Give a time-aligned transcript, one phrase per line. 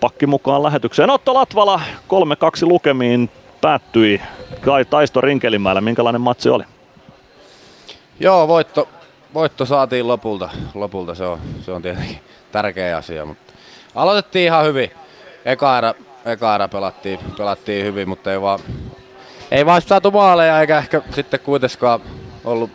[0.00, 1.10] pakki mukaan lähetykseen.
[1.10, 4.20] Otto Latvala 3-2 lukemiin päättyi
[4.90, 5.80] Taisto Rinkelinmäellä.
[5.80, 6.64] Minkälainen matsi oli?
[8.20, 8.88] Joo, voitto,
[9.34, 10.50] voitto saatiin lopulta.
[10.74, 11.14] lopulta.
[11.14, 12.20] Se, on, se on tietenkin
[12.52, 13.52] tärkeä asia, mutta
[13.94, 14.90] aloitettiin ihan hyvin.
[15.44, 15.94] Eka erä,
[16.24, 18.58] eka erä pelattiin, pelattiin hyvin, mutta ei vaan,
[19.50, 22.00] ei vaan saatu maaleja eikä ehkä sitten kuitenkaan
[22.44, 22.70] ollut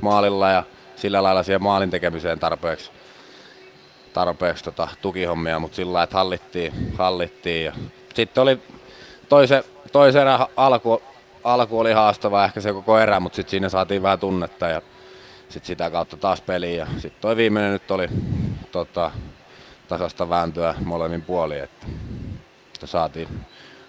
[0.00, 0.62] maalilla ja
[0.96, 2.90] sillä lailla siihen maalin tekemiseen tarpeeksi,
[4.14, 7.72] tarpeeksi tota, tukihommia, mutta sillä lailla, että hallittiin, hallittiin.
[8.14, 8.58] Sitten oli
[9.28, 11.02] toisen, toisen erän alku,
[11.44, 14.82] alku oli haastava ehkä se koko erä, mutta sitten siinä saatiin vähän tunnetta ja
[15.48, 16.76] sitten sitä kautta taas peliin.
[16.76, 18.08] Ja sitten toi viimeinen nyt oli
[18.72, 19.10] tota,
[19.88, 21.86] tasasta vääntöä molemmin puolin, että,
[22.74, 23.28] että saatiin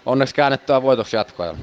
[0.05, 1.59] onneksi käännettyä voitoksi jatkoajalla.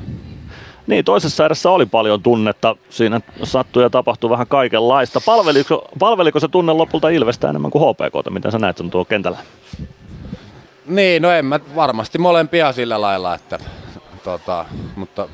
[0.87, 2.77] Niin, toisessa erässä oli paljon tunnetta.
[2.91, 5.21] Siinä sattui ja tapahtui vähän kaikenlaista.
[5.27, 8.31] Palveliko, palveliko se tunne lopulta Ilvestä enemmän kuin HPK?
[8.31, 9.39] Miten sä näet sen tuo kentällä?
[10.87, 13.59] Niin, no en mä varmasti molempia sillä lailla, että
[14.25, 14.65] tota,
[14.97, 15.29] mutta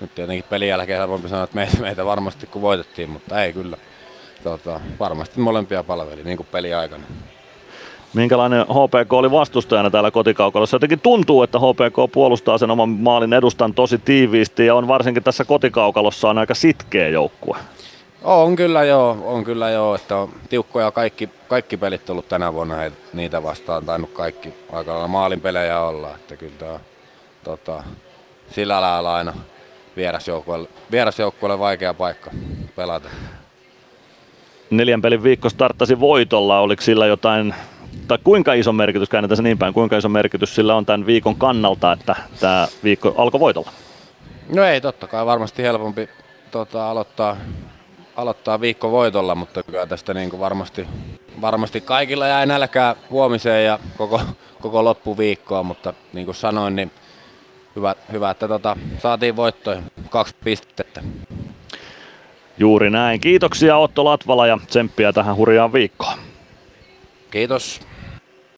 [0.00, 3.76] nyt tietenkin pelin jälkeen voin sanoa, että meitä, meitä varmasti kun voitettiin, mutta ei kyllä.
[4.44, 7.04] Tota, varmasti molempia palveli, niin kuin peli aikana.
[8.14, 10.74] Minkälainen HPK oli vastustajana täällä kotikaukalossa?
[10.74, 15.44] Jotenkin tuntuu, että HPK puolustaa sen oman maalin edustan tosi tiiviisti ja on varsinkin tässä
[15.44, 17.58] kotikaukalossa on aika sitkeä joukkue.
[18.24, 22.74] On kyllä joo, on kyllä joo, että on tiukkoja kaikki, kaikki pelit tullut tänä vuonna
[22.74, 26.80] he, niitä vastaan, tainnut kaikki aika lailla maalin pelejä olla, että kyllä tämä,
[27.44, 27.82] tota,
[28.50, 29.32] sillä lailla aina
[29.96, 32.30] vierasjoukkueelle, vierasjoukkueelle vaikea paikka
[32.76, 33.08] pelata.
[34.70, 37.54] Neljän pelin viikko starttasi voitolla, oliko sillä jotain
[38.12, 41.36] tai kuinka iso merkitys, käännetään se niin päin, kuinka iso merkitys sillä on tämän viikon
[41.36, 43.70] kannalta, että tämä viikko alkoi voitolla?
[44.54, 46.08] No ei, totta kai varmasti helpompi
[46.50, 47.36] tota, aloittaa,
[48.16, 50.86] aloittaa viikko voitolla, mutta kyllä tästä niin kuin varmasti,
[51.40, 54.20] varmasti kaikilla jäi nälkää huomiseen ja koko,
[54.60, 56.90] koko loppuviikkoa, mutta niin kuin sanoin, niin
[57.76, 61.02] hyvä, hyvä että tota, saatiin voittoja, kaksi pistettä.
[62.58, 63.20] Juuri näin.
[63.20, 66.18] Kiitoksia Otto Latvala ja tsemppiä tähän hurjaan viikkoon.
[67.30, 67.91] Kiitos.